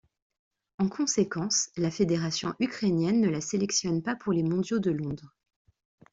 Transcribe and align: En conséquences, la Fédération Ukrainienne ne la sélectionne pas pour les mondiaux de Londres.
En 0.79 0.89
conséquences, 0.89 1.69
la 1.77 1.91
Fédération 1.91 2.55
Ukrainienne 2.57 3.21
ne 3.21 3.29
la 3.29 3.39
sélectionne 3.39 4.01
pas 4.01 4.15
pour 4.15 4.33
les 4.33 4.41
mondiaux 4.41 4.79
de 4.79 4.89
Londres. 4.89 5.35